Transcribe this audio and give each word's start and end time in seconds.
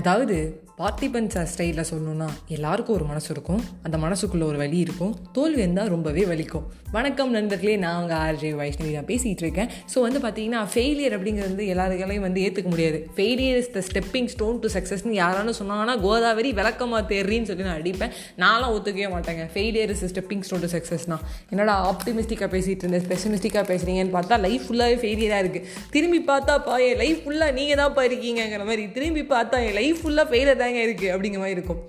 அதாவது 0.00 0.36
பார்த்திபன் 0.80 1.26
சார் 1.32 1.48
ஸ்டைலில் 1.52 1.86
சொல்லணும்னா 1.88 2.26
எல்லாருக்கும் 2.56 2.94
ஒரு 2.98 3.06
மனசு 3.08 3.26
இருக்கும். 3.32 3.62
அந்த 3.86 3.96
மனசுக்குள்ளே 4.04 4.44
ஒரு 4.50 4.58
வலி 4.60 4.78
இருக்கும். 4.84 5.10
தோல்வி 5.36 5.60
இருந்தால் 5.62 5.90
ரொம்பவே 5.94 6.22
வலிக்கும். 6.30 6.64
வணக்கம் 6.96 7.32
நண்பர்களே 7.36 7.74
நான் 7.82 7.98
உங்கள் 8.02 8.20
ஆர்ஜே 8.26 8.50
வைஷ்ணவி. 8.60 8.92
நான் 8.98 9.08
பேசிகிட்டு 9.10 9.42
இருக்கேன். 9.44 9.68
ஸோ 9.92 9.96
வந்து 10.04 10.20
பார்த்தீங்கன்னா 10.24 10.60
ஃபெயிலியர் 10.74 11.14
அப்படிங்கிறது 11.16 11.50
வந்து 11.50 11.64
எல்லாருக்காலையும் 11.72 12.24
வந்து 12.26 12.44
ஏற்றுக்க 12.44 12.70
முடியாது. 12.74 13.00
Failure 13.16 13.58
is 13.62 13.70
the 13.74 13.82
stepping 13.88 14.30
stone 14.34 14.60
to 14.62 14.70
சக்ஸஸ்னு 14.76 15.12
யாராலும் 15.18 15.58
சொன்னாங்கன்னா 15.60 15.96
கோதாவரி 16.04 16.52
விளக்கமாக 16.60 17.02
தேர்றின்னு 17.12 17.50
சொல்லி 17.50 17.66
நான் 17.68 17.80
அடிப்பேன். 17.82 18.14
நானும் 18.44 18.72
ஒத்துக்கவே 18.76 19.10
மாட்டேங்க. 19.16 19.44
Failure 19.56 19.92
is 19.96 20.04
stepping 20.14 20.46
stone 20.48 20.64
to 20.64 20.72
சக்ஸஸ்னா 20.76 21.18
என்னடா 21.52 21.76
ஆப்டிமிஸ்டிக்காக 21.90 22.50
பேசிகிட்டு 22.56 22.84
இருந்தேன் 22.86 23.04
ஸ்பெசிமிஸ்டிக்காக 23.06 23.66
பேசுகிறீங்கன்னு 23.72 24.16
பார்த்தா 24.18 24.40
லைஃப் 24.46 24.66
ஃபுல்லாகவே 24.68 24.98
ஃபெயிலியராக 25.04 25.44
இருக்குது 25.44 25.68
திரும்பி 25.98 26.22
பார்த்தா 26.32 26.56
பா 26.70 26.80
என் 26.88 26.98
லைஃப் 27.04 27.22
ஃபுல்லாக 27.26 27.58
நீங்கள் 27.60 27.80
தான்ப்பா 27.82 28.04
இருக்கீங்கிற 28.10 28.64
மாதிரி 28.72 28.86
திரும்பி 28.98 29.24
பார்த்தா 29.36 29.62
என் 29.68 29.78
லைஃப் 29.82 30.02
ஃபுல்லாக 30.02 30.28
ஃபெயிலியர் 30.32 30.60
தான் 30.62 30.68
தாங்க 30.70 30.86
இருக்குது 30.88 31.12
அப்படிங்கிற 31.14 31.42
மாதிரி 31.42 31.58
இருக்கும். 31.58 31.82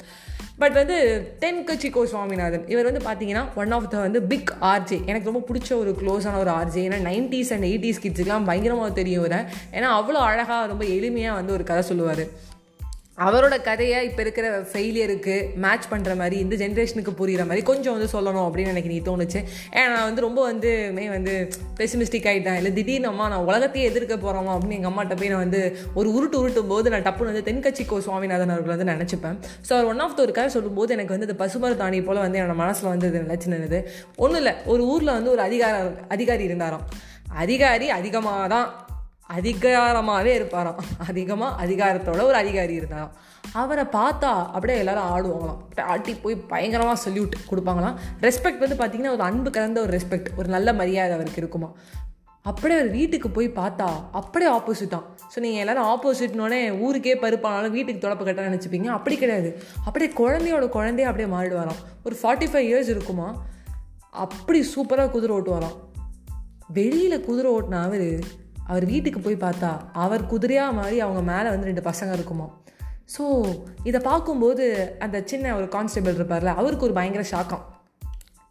பட் 0.62 0.76
வந்து 0.80 0.98
தென்கட்சி 1.44 1.90
கோ 1.94 2.02
சுவாமிநாதன் 2.12 2.66
இவர் 2.72 2.88
வந்து 2.90 3.02
பார்த்தீங்கன்னா 3.08 3.44
ஒன் 3.62 3.72
ஆஃப் 3.78 3.88
த 3.94 4.00
வந்து 4.06 4.20
பிக் 4.32 4.52
ஆர்ஜே 4.72 4.98
எனக்கு 5.10 5.30
ரொம்ப 5.30 5.42
பிடிச்ச 5.50 5.70
ஒரு 5.82 5.92
க்ளோஸான 6.02 6.40
ஒரு 6.44 6.52
ஆர்ஜே 6.60 6.82
ஏன்னா 6.88 7.00
நைன்டிஸ் 7.08 7.52
அண்ட் 7.56 7.68
எயிட்டிஸ் 7.70 8.02
கிட்ஸுக்கெலாம் 8.04 8.48
பயங்கரமாக 8.50 8.92
தெரியும் 9.00 9.22
இவரை. 9.22 9.40
ஏன்னா 9.78 9.90
அவ்வளோ 9.98 10.22
அழகாக 10.30 10.70
ரொம்ப 10.72 10.86
எளிமையாக 10.98 11.40
வந்து 11.40 11.56
ஒரு 11.58 11.66
கதை 11.72 11.84
சொல்லுவார். 11.92 12.24
அவரோட 13.18 13.62
கதையை 13.62 14.06
இப்போ 14.06 14.22
இருக்கிற 14.22 14.60
ஃபெயிலியருக்கு 14.60 15.34
மேட்ச் 15.56 15.88
பண்ணுற 15.92 16.16
மாதிரி 16.16 16.38
இந்த 16.40 16.56
ஜென்ரேஷனுக்கு 16.56 17.12
புரிகிற 17.18 17.46
மாதிரி 17.46 17.66
கொஞ்சம் 17.66 17.96
வந்து 17.98 18.08
சொல்லணும் 18.14 18.46
அப்படின்னு 18.46 18.68
எனக்கு 18.68 18.90
நீ 18.90 19.00
தோணுச்சு. 19.00 19.40
ஏன்னா 19.74 19.90
நான் 19.96 20.04
வந்து 20.04 20.22
ரொம்ப 20.22 20.42
வந்து 20.42 20.92
மே 20.94 21.10
வந்து 21.10 21.50
பெசிமிஸ்டிக் 21.78 22.28
ஆகிட்டேன் 22.32 22.56
இல்லை 22.56 22.74
திடீர்னு 22.74 23.08
அம்மா 23.08 23.28
நான் 23.28 23.44
உலகத்தையே 23.44 23.90
எதிர்க்க 23.90 24.16
போகிறோமா 24.16 24.54
அப்படின்னு 24.56 24.72
எங்கள் 24.72 24.92
அம்மாட்ட 24.92 25.18
போய் 25.18 25.28
நான் 25.28 25.38
வந்து 25.38 25.78
ஒரு 25.94 26.10
உருட்டு 26.10 26.40
உருட்டும் 26.42 26.68
போது 26.68 26.90
நான் 26.90 27.02
டப்புன்னு 27.02 27.34
வந்து 27.34 27.46
தென்கட்சி 27.52 27.86
கோ 27.86 28.00
சுவாமிநாதன் 28.00 28.50
அவர்கள் 28.50 28.76
வந்து 28.78 28.92
நினச்சிப்பேன். 28.94 29.38
ஸோ 29.70 29.74
அவர் 29.74 29.86
ஒன் 29.86 30.00
ஆஃப் 30.00 30.16
த 30.16 30.22
ஒரு 30.22 30.32
கதை 30.32 30.50
சொல்லும்போது 30.50 30.94
எனக்கு 30.94 31.18
வந்து 31.18 31.30
அந்த 31.32 31.40
பசுமர 31.44 31.76
தாணி 31.76 32.02
போல் 32.02 32.18
வந்து 32.18 32.40
என்னோட 32.40 32.56
மனசில் 32.56 32.90
வந்து 32.90 33.08
இது 33.08 33.26
நினச்சி 33.28 33.54
நின்றுது 33.54 33.82
ஒன்றும் 34.16 34.38
இல்லை 34.38 34.54
ஒரு 34.66 34.84
ஊரில் 34.86 35.16
வந்து 35.18 35.32
ஒரு 35.32 35.42
அதிகார 35.42 35.76
அதிகாரி 36.08 36.44
இருந்தாராம். 36.44 36.86
அதிகாரி 37.34 37.90
அதிகமாக 37.90 38.48
தான் 38.48 38.70
அதிகாரமாகவே 39.38 40.32
இருப்பாராம். 40.40 40.80
அதிகமாக 41.08 41.66
அதிகாரத்தோட 41.66 42.22
ஒரு 42.30 42.38
அதிகாரி 42.44 42.74
இருந்தாராம். 42.74 43.16
அவரை 43.62 43.84
பார்த்தா 43.96 44.32
அப்படியே 44.56 44.78
எல்லோரும் 44.82 45.10
ஆடுவாங்களாம். 45.14 45.60
ஆட்டி 45.94 46.14
போய் 46.24 46.36
பயங்கரமாக 46.54 47.00
சொல்யூட் 47.06 47.36
கொடுப்பாங்களாம். 47.50 47.98
ரெஸ்பெக்ட் 48.28 48.64
வந்து 48.66 48.80
பார்த்திங்கன்னா 48.82 49.16
ஒரு 49.18 49.26
அன்பு 49.30 49.50
கலந்த 49.50 49.82
ஒரு 49.82 49.94
ரெஸ்பெக்ட் 49.98 50.30
ஒரு 50.38 50.50
நல்ல 50.56 50.74
மரியாதை 50.74 51.16
அவருக்கு 51.18 51.42
இருக்குமா. 51.44 51.70
அப்படியே 52.50 52.78
அவர் 52.80 52.92
வீட்டுக்கு 52.92 53.30
போய் 53.30 53.48
பார்த்தா 53.58 53.88
அப்படியே 54.20 54.50
ஆப்போசிட்டான் 54.52 55.06
ஸோ 55.32 55.40
நீங்கள் 55.40 55.62
எல்லாரும் 55.64 55.90
ஆப்போசிட்னோடனே 55.92 56.62
ஊருக்கே 56.86 57.14
பருப்பானாலும் 57.24 57.76
வீட்டுக்கு 57.78 58.04
தொடப்பு 58.06 58.26
கட்ட 58.26 58.48
நினச்சிப்பீங்க. 58.50 58.88
அப்படி 58.98 59.18
கிடையாது. 59.18 59.50
அப்படியே 59.86 60.10
குழந்தையோட 60.22 60.68
குழந்தைய 60.78 61.10
அப்படியே 61.12 61.30
மாறிடுவாராம். 61.36 61.82
ஒரு 62.04 62.18
ஃபார்ட்டி 62.22 62.50
ஃபைவ் 62.52 62.68
இயர்ஸ் 62.70 62.92
இருக்குமா 62.96 63.28
அப்படி 64.26 64.62
சூப்பராக 64.76 65.12
குதிரை 65.16 65.36
ஓட்டுவாராம். 65.38 65.78
வெளியில் 66.78 67.26
குதிரை 67.28 67.50
ஓட்டினா 67.58 67.82
அவர் 67.90 68.08
அவர் 68.72 68.86
வீட்டுக்கு 68.86 69.20
போய் 69.20 69.44
பார்த்தா 69.46 69.72
அவர் 70.06 70.30
குதிரையாக 70.34 70.78
மாதிரி 70.80 71.00
அவங்க 71.00 71.22
மேலே 71.32 71.50
வந்து 71.54 71.70
ரெண்டு 71.70 71.82
பசங்க 71.90 72.14
இருக்குமா. 72.14 72.48
ஸோ 73.16 73.24
இதை 73.84 74.00
பார்க்கும்போது 74.02 74.66
அந்த 75.00 75.18
சின்ன 75.26 75.56
ஒரு 75.56 75.68
கான்ஸ்டபிள் 75.68 76.18
இருப்பார்ல 76.18 76.56
அவருக்கு 76.62 76.86
ஒரு 76.86 76.94
பயங்கர 76.94 77.24
ஷாக்கம். 77.32 77.66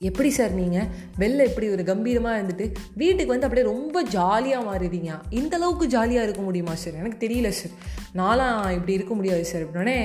எப்படி 0.09 0.31
சார் 0.31 0.53
நீங்கள் 0.59 0.87
வெளில 1.19 1.47
எப்படி 1.47 1.67
ஒரு 1.69 1.85
கம்பீரமாக 1.85 2.39
இருந்துட்டு 2.41 2.67
வீட்டுக்கு 2.95 3.33
வந்து 3.33 3.47
அப்படியே 3.47 3.73
ரொம்ப 3.73 4.03
ஜாலியாக 4.03 4.67
மாறிடுறீங்க. 4.69 5.11
இந்த 5.31 5.57
அளவுக்கு 5.57 5.87
ஜாலியாக 5.87 6.27
இருக்க 6.27 6.43
முடியுமா 6.43 6.75
சார்? 6.75 6.95
எனக்கு 6.95 7.27
தெரியல 7.27 7.49
சார். 7.49 7.75
நானும் 8.13 8.73
இப்படி 8.73 8.93
இருக்க 8.93 9.15
முடியாது 9.15 9.45
சார். 9.45 9.65
அப்படின்னே 9.67 9.99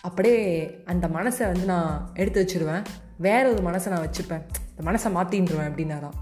அப்படியே 0.00 0.40
அந்த 0.84 1.06
மனசை 1.06 1.44
வந்து 1.52 1.64
நான் 1.64 2.10
எடுத்து 2.14 2.42
வச்சுருவேன். 2.42 2.84
வேற 3.16 3.44
ஒரு 3.52 3.62
மனசை 3.62 3.88
நான் 3.88 4.06
வச்சுப்பேன். 4.06 4.44
இந்த 4.76 4.82
மனசை 4.84 5.08
மாற்றின்றுவேன் 5.12 5.68
அப்படின்னாராம். 5.70 6.16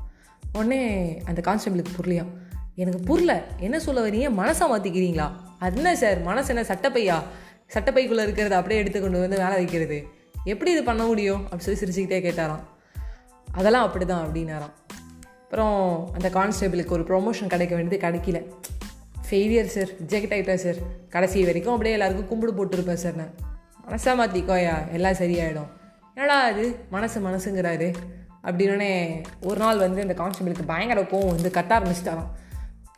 உடனே 0.57 1.23
அந்த 1.25 1.41
கான்ஸ்டபிளுக்கு 1.41 1.85
புரியலையா? 2.03 2.27
எனக்கு 2.75 2.99
புரியல. 2.99 3.43
என்ன 3.59 3.81
சொல்ல 3.81 4.09
வரீங்க 4.09 4.33
மனசை 4.33 4.65
மாற்றிக்கிறீங்களா 4.71 5.31
அது 5.59 5.77
என்ன 5.77 5.97
சார் 5.97 6.23
மனசு 6.23 6.55
என்ன 6.55 6.67
சட்டப்பையா? 6.69 7.23
சட்டப்பைக்குள்ளே 7.75 8.23
இருக்கிறத 8.23 8.51
அப்படியே 8.51 8.81
எடுத்து 8.81 9.01
கொண்டு 9.01 9.21
வந்து 9.21 9.37
வேலை 9.37 9.55
வைக்கிறது. 9.55 10.05
எப்படி 10.45 10.71
இது 10.71 10.85
பண்ண 10.85 11.05
முடியும்? 11.05 11.49
அப்படின்னு 11.49 11.75
சொல்லி 11.75 11.81
சிரிச்சுக்கிட்டே 11.81 12.23
கேட்டாராம். 12.23 12.61
அதெல்லாம் 13.53 13.87
அப்படி 13.87 14.05
தான் 14.05 14.27
அப்படின்னாராம். 14.27 14.93
அப்புறம் 15.27 16.11
அந்த 16.13 16.29
கான்ஸ்டபிளுக்கு 16.29 16.91
ஒரு 16.91 17.03
ப்ரொமோஷன் 17.03 17.47
கிடைக்க 17.47 17.77
வேண்டியது 17.77 18.09
கிடைக்கல. 18.09 18.53
ஃபெயிலியர் 19.31 19.67
சார் 19.67 19.89
ரிஜெக்ட் 20.07 20.33
ஆகிட்டேன் 20.33 20.55
சார் 20.55 20.75
கடைசி 21.09 21.45
வரைக்கும் 21.45 21.73
அப்படியே 21.73 21.97
எல்லாருக்கும் 21.97 22.27
கும்பிடு 22.27 22.65
போட்டிருப்பேன் 22.65 22.93
சார் 22.93 23.15
நான். 23.15 23.35
மனசை 23.89 24.21
மாற்றிக்கோயா 24.21 24.93
எல்லாம் 24.93 25.13
சரியாயிடும். 25.13 25.69
என்னடா 26.15 26.43
அது 26.43 26.77
மனசு 26.91 27.21
மனசுங்கிறாரு. 27.21 27.95
அப்படின்னே 28.45 29.23
ஒரு 29.43 29.59
நாள் 29.59 29.79
வந்து 29.79 30.01
அந்த 30.01 30.15
கான்ஸ்டபிளுக்கு 30.15 30.65
பயங்கர 30.67 31.01
கோவம் 31.01 31.35
வந்து 31.35 31.51
கத்த 31.55 31.81
ஆரம்பிச்சிட்டாராம். 31.81 32.31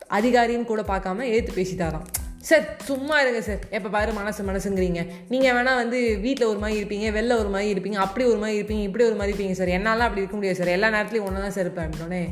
அதிகாரின்னு 0.09 0.63
கூட 0.63 0.81
பார்க்காம 0.81 1.21
ஏற்று 1.21 1.61
பேசிட்டாராம். 1.61 2.07
சார் 2.39 2.75
சும்மா 2.83 3.21
இருங்க 3.21 3.41
சார். 3.41 3.59
எப்போ 3.69 3.89
பாரு 3.89 4.13
மனசு 4.13 4.43
மனசுங்கிறீங்க. 4.43 5.07
நீங்கள் 5.29 5.55
வேணால் 5.55 5.75
வந்து 5.75 6.17
வீட்டில் 6.21 6.47
ஒரு 6.47 6.59
மாதிரி 6.59 6.83
இருப்பீங்க 6.83 7.09
வெளில 7.09 7.37
ஒரு 7.37 7.49
மாதிரி 7.49 7.73
இருப்பீங்க 7.73 7.93
அப்படி 7.93 8.25
ஒரு 8.25 8.37
மாதிரி 8.37 8.61
இருப்பீங்க 8.61 8.81
இப்படி 8.81 9.03
ஒரு 9.03 9.15
மாதிரி 9.15 9.33
இருப்பீங்க 9.37 9.51
சார். 9.51 9.67
என்னால் 9.67 9.99
அப்படி 9.99 10.17
இருக்க 10.17 10.35
முடியாது 10.35 10.59
சார். 10.59 10.73
எல்லா 10.73 10.87
நேரத்துலையும் 10.87 11.23
ஒன்று 11.23 11.41
தான் 11.41 11.51
சார் 11.51 11.63
இருப்பேன். 11.63 11.89
அப்படின்னே 11.89 12.27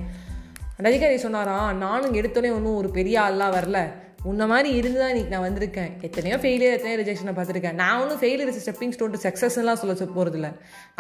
அந்த 0.78 0.90
அதிகாரி 0.90 1.18
சொன்னாராம் 1.18 1.78
நானும் 1.78 2.14
எடுத்தோடனே 2.14 2.52
ஒன்றும் 2.52 2.76
ஒரு 2.76 2.90
பெரிய 2.90 3.20
ஆள்லாம் 3.20 3.56
வரல. 3.58 3.92
உன்ன 4.30 4.44
மாதிரி 4.52 4.70
இருந்து 4.78 5.00
தான் 5.00 5.12
இன்றைக்கி 5.12 5.32
நான் 5.34 5.44
வந்திருக்கேன். 5.46 5.90
எத்தனையோ 6.06 6.38
ஃபெயிலியர் 6.44 6.76
எத்தனையோ 6.76 6.98
ரிஜெக்ஷனை 7.02 7.34
பார்த்துருக்கேன். 7.38 7.76
நான் 7.82 8.00
ஒன்றும் 8.04 8.20
failure 8.22 8.50
is 8.52 8.64
stepping 8.64 8.94
stone 8.96 9.14
to 9.16 9.20
சக்ஸஸ்லாம் 9.26 9.80
சொல்ல 9.82 9.94
போகிறதில்ல 10.16 10.50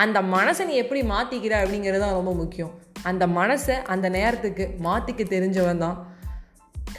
அந்த 0.03 0.17
மனசை 0.35 0.65
நீ 0.69 0.75
எப்படி 0.83 1.01
மாற்றிக்கிற 1.13 1.53
அப்படிங்கிறது 1.61 2.03
தான் 2.03 2.17
ரொம்ப 2.19 2.33
முக்கியம். 2.41 2.73
அந்த 3.11 3.23
மனசை 3.39 3.77
அந்த 3.95 4.09
நேரத்துக்கு 4.17 4.67
மாற்றிக்க 4.87 5.25
தெரிஞ்சவன் 5.35 5.83
தான் 5.85 5.97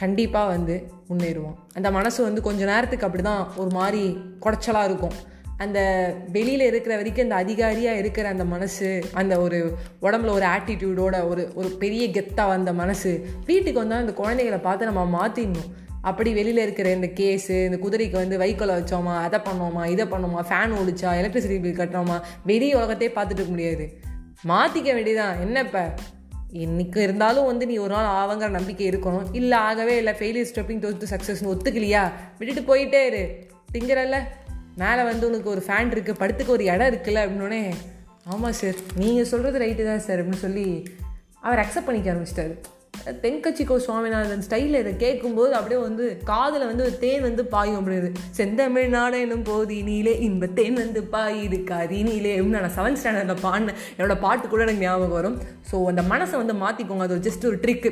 கண்டிப்பாக 0.01 0.51
வந்து 0.55 0.75
முன்னேறுவான். 1.09 1.57
அந்த 1.77 1.91
மனசு 1.99 2.19
வந்து 2.23 2.41
கொஞ்சம் 2.49 2.71
நேரத்துக்கு 2.73 3.07
அப்படி 3.09 3.25
தான் 3.29 3.43
ஒரு 3.61 3.71
மாதிரி 3.79 4.03
குடைச்சலாக 4.45 4.89
இருக்கும். 4.91 5.15
அந்த 5.63 5.79
வெளியில் 6.35 6.67
இருக்கிற 6.69 6.93
வரைக்கும் 6.97 7.27
அந்த 7.27 7.37
அதிகாரியாக 7.43 8.01
இருக்கிற 8.01 8.27
அந்த 8.33 8.45
மனசு 8.53 8.87
அந்த 9.21 9.33
ஒரு 9.45 9.59
உடம்புல 10.07 10.35
ஒரு 10.39 10.47
ஆட்டிடியூடோட 10.55 11.15
ஒரு 11.31 11.43
ஒரு 11.59 11.69
பெரிய 11.83 12.05
கெத்தாக 12.17 12.53
வந்த 12.55 12.73
மனசு 12.83 13.11
வீட்டுக்கு 13.45 13.81
வந்தால் 13.83 14.05
அந்த 14.05 14.15
குழந்தைகளை 14.21 14.61
பார்த்து 14.69 14.91
நம்ம 14.93 15.05
மாற்றிடணும் 15.19 15.71
அப்படி 16.01 16.33
வெளியில் 16.33 16.57
இருக்கிற 16.57 16.91
இந்த 16.91 17.07
கேஸு 17.07 17.65
இந்த 17.65 17.77
குதிரைக்கு 17.81 18.11
வந்து 18.11 18.37
வைக்கோலை 18.37 18.79
வச்சோமா 18.79 19.17
அதை 19.17 19.39
பண்ணோமா 19.39 19.85
இதை 19.87 20.05
பண்ணோமா 20.05 20.41
ஃபேன் 20.49 20.71
ஒழிச்சா 20.71 21.15
எலக்ட்ரிசிட்டி 21.21 21.61
பில் 21.61 21.77
கட்டுறோமா 21.77 22.21
வெளி 22.45 22.73
உலகத்தையே 22.73 23.13
பார்த்துட்டு 23.13 23.31
இருக்க 23.31 23.49
முடியாது. 23.49 23.97
மாற்றிக்க 24.47 24.93
வேண்டியதான் 24.93 25.39
என்ன 25.39 25.59
இப்போ? 25.59 25.93
இன்னைக்கு 26.51 27.01
இருந்தாலும் 27.01 27.45
வந்து 27.45 27.65
நீ 27.65 27.77
ஒரு 27.77 27.93
நாள் 27.93 28.27
ஆவங்கிற 28.27 28.49
நம்பிக்கை 28.49 28.89
இருக்கணும். 28.89 29.25
இல்லை 29.31 29.57
ஆகவே 29.57 29.97
இல்லை 29.97 30.13
ஃபெயிலியர் 30.13 30.55
ஸ்டெப்பிங் 30.55 30.79
டு 30.79 30.89
சக்ஸஸ்னு 30.89 31.57
ஒத்துக்கலையா? 31.57 32.11
விட்டுட்டு 32.37 32.75
போயிட்டே 32.75 33.05
இரு. 33.05 33.47
திங்கிறல்ல 33.73 34.15
மேலே 34.75 35.03
வந்து 35.03 35.27
உனக்கு 35.27 35.49
ஒரு 35.49 35.63
ஃபேன் 35.67 35.89
இருக்குது 35.89 36.15
படுத்துக்கு 36.17 36.53
ஒரு 36.53 36.63
இடம் 36.63 36.93
இருக்குல்ல 36.93 37.17
அப்படின்னோடனே 37.17 37.73
ஆமாம் 38.23 38.51
சார் 38.51 38.73
நீங்கள் 38.95 39.25
சொல்கிறது 39.25 39.65
ரைட்டு 39.65 39.85
தான் 39.85 39.99
சார் 39.99 40.19
அப்படின்னு 40.19 40.33
சொல்லி 40.33 40.87
அவர் 41.41 41.65
அக்செப்ட் 41.65 41.85
பண்ணிக்க 41.85 42.13
ஆரம்பிச்சிட்டாரு. 42.13 42.55
தென்கட்சி 43.05 43.77
சுவாமிநாதன் 43.77 44.43
ஸ்டைலில் 44.49 44.79
இதை 44.79 44.95
கேட்கும்போது 44.97 45.53
அப்படியே 45.53 45.81
வந்து 45.81 46.17
காதில் 46.23 46.65
வந்து 46.65 46.83
ஒரு 46.83 46.97
தேன் 46.97 47.21
வந்து 47.21 47.45
பாயும் 47.45 47.79
அப்படிது 47.81 48.11
செந்தமிழ் 48.29 48.89
நாடு 48.89 49.19
எனும் 49.19 49.43
போதி 49.43 49.81
நீலே 49.81 50.19
இன்ப 50.19 50.45
தேன் 50.45 50.73
வந்து 50.73 51.01
பாயுது 51.11 51.59
காதி 51.63 52.01
நீலே. 52.03 52.33
நான் 52.55 52.75
செவன்த் 52.77 53.01
ஸ்டாண்டர்டில் 53.03 53.43
பாடினேன் 53.43 53.79
என்னோட 53.97 54.19
பாட்டு 54.19 54.47
கூட 54.47 54.61
எனக்கு 54.61 54.81
ஞாபகம் 54.81 55.11
வரும். 55.11 55.39
ஸோ 55.71 55.85
அந்த 55.85 56.01
மனசை 56.01 56.37
வந்து 56.43 56.53
மாற்றிக்கோங்க 56.53 57.07
அது 57.07 57.31
ஜஸ்ட் 57.31 57.45
ஒரு 57.45 57.59
ட்ரிக்கு 57.61 57.91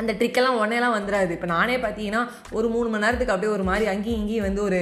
அந்த 0.00 0.10
ட்ரிக்கெல்லாம் 0.18 0.58
உடனேலாம் 0.60 0.96
வந்துடாது 0.96 1.32
இப்போ 1.36 1.48
நானே 1.54 1.76
பார்த்தீங்கன்னா 1.84 2.22
ஒரு 2.58 2.66
மூணு 2.74 2.88
மணி 2.92 3.04
நேரத்துக்கு 3.04 3.34
அப்படியே 3.34 3.52
ஒரு 3.56 3.64
மாதிரி 3.70 3.86
அங்கேயும் 3.92 4.20
இங்கேயும் 4.22 4.46
வந்து 4.48 4.62
ஒரு 4.68 4.80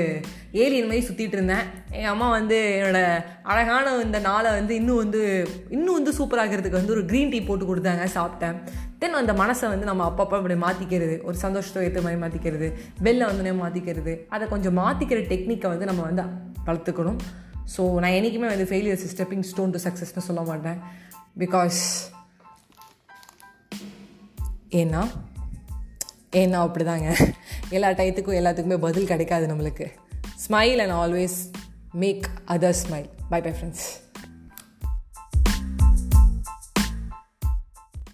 ஏலியன் 0.63 0.89
மாதிரி 0.91 1.07
சுற்றிட்டு 1.09 1.37
இருந்தேன். 1.39 1.65
எங்கள் 1.97 2.13
அம்மா 2.13 2.29
வந்து 2.37 2.59
என்னோடய 2.79 3.25
அழகான 3.53 3.97
இந்த 4.07 4.21
நாளை 4.29 4.53
வந்து 4.59 4.75
இன்னும் 4.81 5.01
வந்து 5.03 5.23
இன்னும் 5.77 5.99
வந்து 5.99 6.15
சூப்பராகிறதுக்கு 6.19 6.81
வந்து 6.81 6.97
ஒரு 6.97 7.05
க்ரீன் 7.11 7.33
டீ 7.35 7.41
போட்டு 7.49 7.69
கொடுத்தாங்க 7.71 8.07
சாப்பிட்டேன். 8.19 8.57
தென் 9.03 9.19
அந்த 9.21 9.35
மனசை 9.43 9.67
வந்து 9.73 9.89
நம்ம 9.91 10.07
அப்பப்போ 10.11 10.37
அப்படி 10.39 10.57
மாற்றிக்கிறது 10.65 11.15
ஒரு 11.29 11.37
சந்தோஷத்தை 11.45 11.85
ஏற்ற 11.89 12.01
மாதிரி 12.07 12.21
மாற்றிக்கிறது 12.25 12.69
வெளில 13.07 13.29
வந்தோடனே 13.31 13.55
மாற்றிக்கிறது 13.63 14.15
அதை 14.37 14.47
கொஞ்சம் 14.55 14.79
மாற்றிக்கிற 14.83 15.21
டெக்னிக்கை 15.33 15.71
வந்து 15.75 15.89
நம்ம 15.91 16.05
வந்து 16.09 16.25
வளர்த்துக்கணும். 16.69 17.21
ஸோ 17.75 17.83
நான் 18.03 18.17
என்றைக்குமே 18.19 18.49
வந்து 18.53 18.67
ஃபெயிலியர்ஸ் 18.71 19.11
ஸ்டெப்பிங் 19.15 19.47
ஸ்டோன் 19.51 19.75
டு 19.75 19.81
சக்ஸஸ்னு 19.87 20.27
சொல்ல 20.29 20.43
மாட்டேன். 20.51 20.81
பிகாஸ் 21.43 21.81
ஏன்னா 24.71 25.09
ஏன்னா 26.33 26.59
அப்படிதாங்க. 26.63 27.33
எல்லா 27.71 27.89
டயத்துக்கும் 27.89 28.39
எல்லாத்துக்குமே 28.41 28.77
பதில் 28.77 29.07
கிடைக்காது 29.07 29.47
நம்மளுக்கு. 29.47 29.87
Smile 30.49 30.87
and 30.87 31.15
always 31.15 31.53
make 31.93 32.29
other 32.47 32.75
smile 32.89 33.09
bye 33.29 33.41
bye 33.41 33.53
friends 33.53 34.10